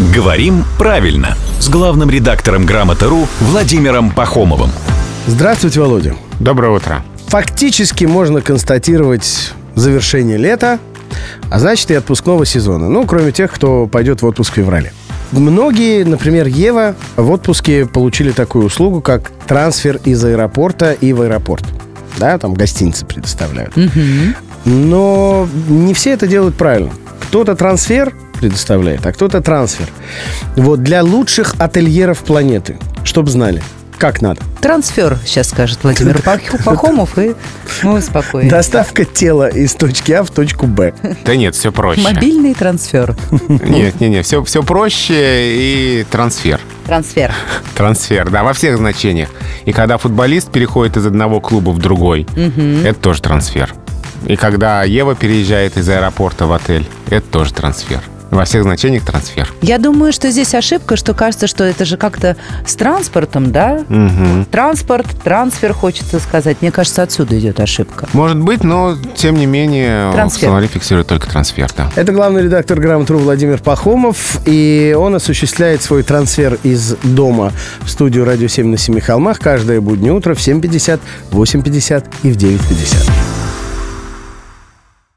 [0.00, 4.70] Говорим правильно с главным редактором «Грамоты.ру» Владимиром Пахомовым.
[5.26, 6.14] Здравствуйте, Володя.
[6.40, 7.04] Доброе утро.
[7.26, 10.78] Фактически можно констатировать завершение лета,
[11.50, 12.88] а значит и отпускного сезона.
[12.88, 14.90] Ну, кроме тех, кто пойдет в отпуск в феврале.
[15.32, 21.66] Многие, например, Ева, в отпуске получили такую услугу, как трансфер из аэропорта и в аэропорт.
[22.16, 23.74] Да, там гостиницы предоставляют.
[24.64, 26.90] Но не все это делают правильно.
[27.20, 29.88] Кто-то трансфер предоставляет, а кто-то трансфер.
[30.56, 33.62] Вот для лучших ательеров планеты, чтобы знали,
[33.98, 34.40] как надо.
[34.62, 37.34] Трансфер, сейчас скажет Владимир Пах- Пахомов, и
[37.82, 38.48] мы успокоим.
[38.48, 40.94] Доставка тела из точки А в точку Б.
[41.24, 42.00] Да нет, все проще.
[42.00, 43.14] Мобильный трансфер.
[43.48, 46.60] Нет, нет, нет, все, все проще и трансфер.
[46.86, 47.32] Трансфер.
[47.76, 49.28] Трансфер, да, во всех значениях.
[49.66, 52.26] И когда футболист переходит из одного клуба в другой,
[52.84, 53.74] это тоже трансфер.
[54.26, 58.00] И когда Ева переезжает из аэропорта в отель, это тоже трансфер.
[58.30, 59.52] Во всех значениях трансфер.
[59.60, 63.84] Я думаю, что здесь ошибка, что кажется, что это же как-то с транспортом, да?
[63.88, 64.44] Мгм.
[64.50, 66.58] Транспорт, трансфер, хочется сказать.
[66.60, 68.08] Мне кажется, отсюда идет ошибка.
[68.12, 70.40] Может быть, но тем не менее Трансфер.
[70.40, 71.90] в словаре фиксирует только трансфер, да.
[71.96, 78.24] Это главный редактор «Грамотру» Владимир Пахомов, и он осуществляет свой трансфер из дома в студию
[78.24, 81.00] «Радио 7 на Семи холмах» каждое буднее утро в 7.50,
[81.32, 83.29] 8.50 и в 9.50.